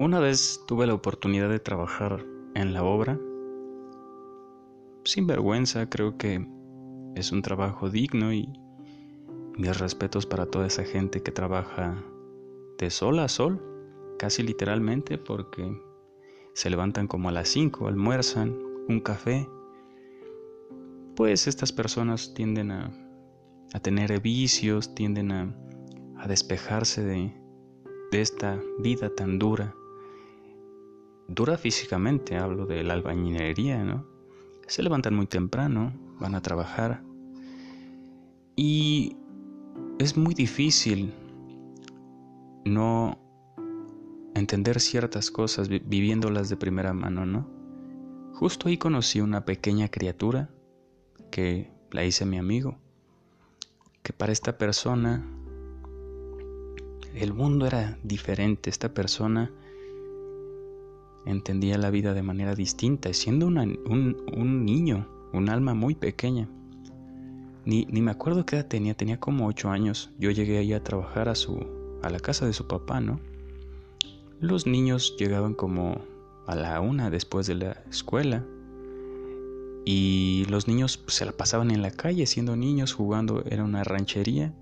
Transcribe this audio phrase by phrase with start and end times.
[0.00, 2.24] Una vez tuve la oportunidad de trabajar
[2.54, 3.20] en la obra.
[5.04, 6.48] Sin vergüenza, creo que
[7.16, 8.50] es un trabajo digno y
[9.58, 12.02] mis respetos para toda esa gente que trabaja
[12.78, 13.62] de sol a sol,
[14.18, 15.70] casi literalmente, porque
[16.54, 18.56] se levantan como a las 5, almuerzan,
[18.88, 19.46] un café.
[21.14, 22.90] Pues estas personas tienden a,
[23.74, 25.54] a tener vicios, tienden a,
[26.16, 27.34] a despejarse de,
[28.10, 29.74] de esta vida tan dura.
[31.32, 34.04] Dura físicamente, hablo de la albañilería, ¿no?
[34.66, 37.04] Se levantan muy temprano, van a trabajar.
[38.56, 39.16] Y
[40.00, 41.14] es muy difícil
[42.64, 43.16] no
[44.34, 47.48] entender ciertas cosas viviéndolas de primera mano, ¿no?
[48.34, 50.50] Justo ahí conocí una pequeña criatura
[51.30, 52.76] que la hice mi amigo,
[54.02, 55.24] que para esta persona
[57.14, 58.68] el mundo era diferente.
[58.68, 59.52] Esta persona
[61.26, 63.58] entendía la vida de manera distinta, siendo un,
[64.36, 66.48] un, niño, un alma muy pequeña.
[67.64, 70.10] Ni, ni, me acuerdo qué edad tenía, tenía como ocho años.
[70.18, 71.66] Yo llegué ahí a trabajar a, su,
[72.02, 73.20] a la casa de su papá, ¿no?
[74.40, 76.00] Los niños llegaban como
[76.46, 78.44] a la una después de la escuela.
[79.84, 84.54] Y los niños se la pasaban en la calle siendo niños, jugando, era una ranchería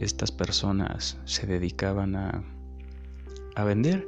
[0.00, 2.44] estas personas se dedicaban a,
[3.54, 4.06] a vender.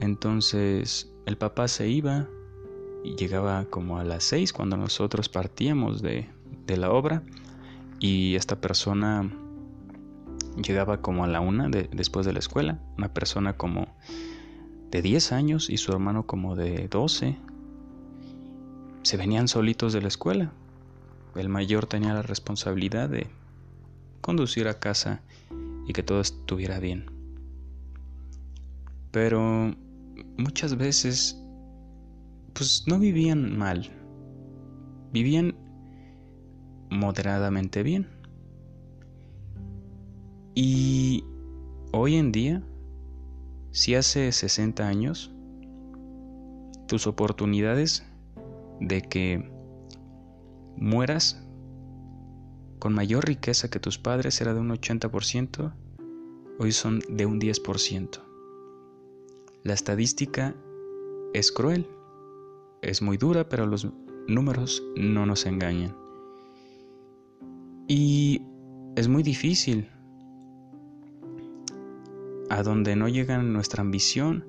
[0.00, 2.28] Entonces el papá se iba
[3.04, 6.28] y llegaba como a las seis cuando nosotros partíamos de,
[6.66, 7.22] de la obra
[7.98, 9.30] y esta persona
[10.62, 13.86] llegaba como a la una de, después de la escuela, una persona como
[14.90, 17.36] de 10 años y su hermano como de 12.
[19.02, 20.52] Se venían solitos de la escuela.
[21.34, 23.28] El mayor tenía la responsabilidad de
[24.20, 25.20] conducir a casa
[25.86, 27.10] y que todo estuviera bien.
[29.10, 29.74] Pero
[30.36, 31.40] muchas veces
[32.52, 33.90] pues no vivían mal,
[35.12, 35.54] vivían
[36.90, 38.08] moderadamente bien.
[40.54, 41.24] Y
[41.92, 42.62] hoy en día,
[43.72, 45.32] si hace 60 años,
[46.86, 48.06] tus oportunidades
[48.80, 49.50] de que
[50.76, 51.42] mueras
[52.78, 55.74] con mayor riqueza que tus padres era de un 80%,
[56.58, 58.25] hoy son de un 10%.
[59.66, 60.54] La estadística
[61.34, 61.88] es cruel,
[62.82, 63.88] es muy dura, pero los
[64.28, 65.92] números no nos engañan.
[67.88, 68.42] Y
[68.94, 69.90] es muy difícil.
[72.48, 74.46] A donde no llegan nuestra ambición,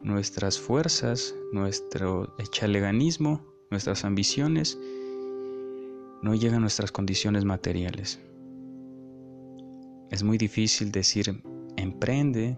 [0.00, 4.78] nuestras fuerzas, nuestro echaleganismo, nuestras ambiciones,
[6.22, 8.18] no llegan nuestras condiciones materiales.
[10.10, 11.42] Es muy difícil decir,
[11.76, 12.56] emprende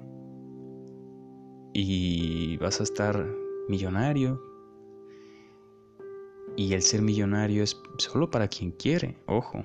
[1.79, 3.27] y vas a estar
[3.69, 4.43] millonario.
[6.57, 9.63] Y el ser millonario es solo para quien quiere, ojo.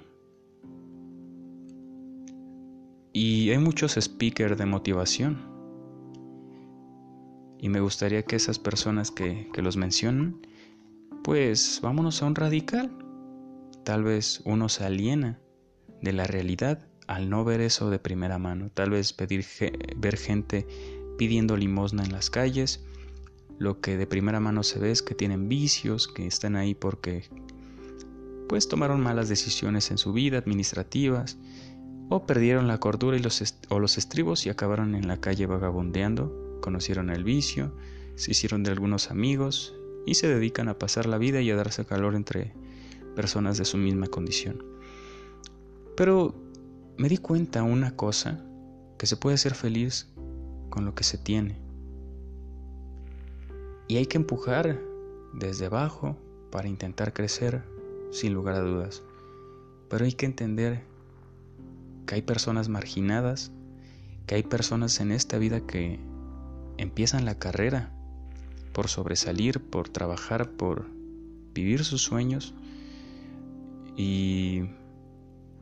[3.14, 5.40] Y hay muchos speakers de motivación.
[7.60, 10.46] Y me gustaría que esas personas que, que los mencionan,
[11.24, 12.92] pues vámonos a un radical.
[13.86, 15.40] Tal vez uno se aliena
[16.02, 18.70] de la realidad al no ver eso de primera mano.
[18.70, 19.46] Tal vez pedir,
[19.96, 20.68] ver gente
[21.18, 22.84] pidiendo limosna en las calles.
[23.60, 27.30] Lo que de primera mano se ve es que tienen vicios, que están ahí porque
[28.50, 31.38] pues tomaron malas decisiones en su vida administrativas
[32.10, 36.60] o perdieron la cordura y los o los estribos y acabaron en la calle vagabundeando,
[36.62, 37.72] conocieron el vicio,
[38.16, 39.74] se hicieron de algunos amigos
[40.06, 42.54] y se dedican a pasar la vida y a darse calor entre
[43.16, 44.66] personas de su misma condición.
[45.96, 46.36] Pero
[46.98, 48.44] me di cuenta una cosa,
[48.98, 50.11] que se puede ser feliz
[50.72, 51.60] con lo que se tiene.
[53.88, 54.80] Y hay que empujar
[55.34, 56.18] desde abajo
[56.50, 57.64] para intentar crecer,
[58.12, 59.04] sin lugar a dudas.
[59.90, 60.82] Pero hay que entender
[62.08, 63.52] que hay personas marginadas,
[64.26, 66.00] que hay personas en esta vida que
[66.78, 67.92] empiezan la carrera
[68.74, 70.86] por sobresalir, por trabajar, por
[71.54, 72.54] vivir sus sueños
[73.98, 74.64] y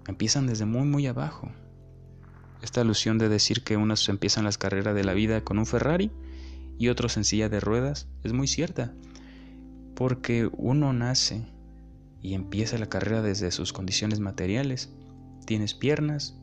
[0.08, 1.50] empiezan desde muy muy abajo.
[2.62, 6.12] Esta alusión de decir que unos empiezan las carreras de la vida con un Ferrari
[6.78, 8.94] y otros en silla de ruedas es muy cierta,
[9.96, 11.46] porque uno nace
[12.22, 14.90] y empieza la carrera desde sus condiciones materiales.
[15.46, 16.36] Tienes piernas,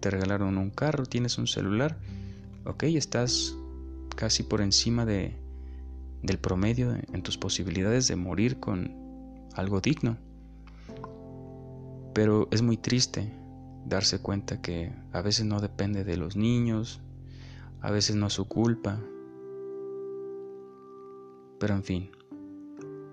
[0.00, 1.98] te regalaron un carro, tienes un celular,
[2.64, 3.54] ok, estás
[4.16, 5.36] casi por encima de,
[6.22, 8.94] del promedio en tus posibilidades de morir con
[9.54, 10.16] algo digno.
[12.14, 13.30] Pero es muy triste
[13.86, 17.00] darse cuenta que a veces no depende de los niños,
[17.80, 19.00] a veces no es su culpa,
[21.60, 22.10] Pero en fin,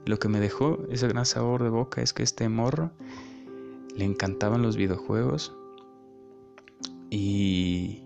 [0.05, 2.91] lo que me dejó ese gran sabor de boca es que este morro
[3.93, 5.53] le encantaban los videojuegos
[7.09, 8.03] y,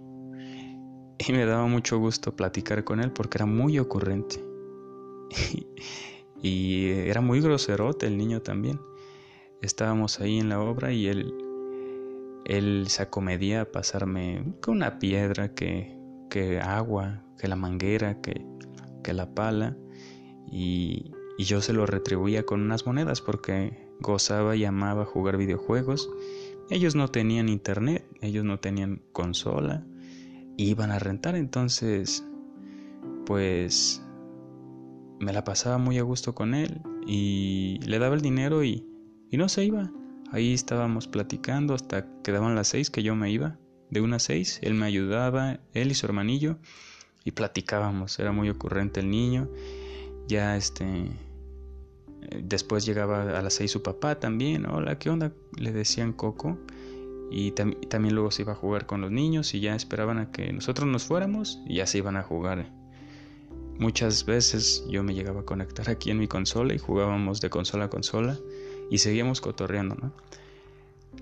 [1.19, 4.43] y me daba mucho gusto platicar con él porque era muy ocurrente.
[6.41, 8.81] y era muy groserote el niño también.
[9.61, 11.35] Estábamos ahí en la obra y él,
[12.51, 15.97] él se acomedía a pasarme con una piedra, que,
[16.29, 18.45] que agua, que la manguera, que,
[19.03, 19.77] que la pala.
[20.51, 26.09] Y, y yo se lo retribuía con unas monedas porque gozaba y amaba jugar videojuegos.
[26.69, 29.85] Ellos no tenían internet, ellos no tenían consola,
[30.57, 32.25] iban a rentar, entonces
[33.25, 34.05] pues
[35.21, 38.85] me la pasaba muy a gusto con él y le daba el dinero y,
[39.29, 39.89] y no se iba.
[40.31, 43.57] Ahí estábamos platicando hasta que daban las seis que yo me iba.
[43.89, 46.57] De unas seis, él me ayudaba, él y su hermanillo,
[47.25, 48.17] y platicábamos.
[48.19, 49.49] Era muy ocurrente el niño.
[50.27, 51.09] Ya este
[52.43, 55.33] Después llegaba a las seis su papá también, hola, ¿qué onda?
[55.57, 56.57] Le decían Coco.
[57.33, 60.51] Y también luego se iba a jugar con los niños y ya esperaban a que
[60.51, 62.69] nosotros nos fuéramos y ya se iban a jugar.
[63.79, 67.85] Muchas veces yo me llegaba a conectar aquí en mi consola y jugábamos de consola
[67.85, 68.37] a consola
[68.91, 70.11] y seguíamos cotorreando, ¿no?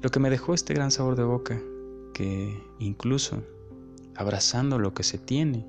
[0.01, 1.62] Lo que me dejó este gran sabor de boca,
[2.13, 3.44] que incluso
[4.16, 5.66] abrazando lo que se tiene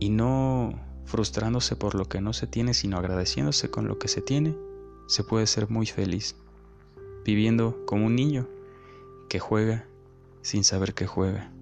[0.00, 0.72] y no
[1.04, 4.56] frustrándose por lo que no se tiene, sino agradeciéndose con lo que se tiene,
[5.06, 6.34] se puede ser muy feliz,
[7.24, 8.48] viviendo como un niño
[9.28, 9.86] que juega
[10.40, 11.52] sin saber que juega.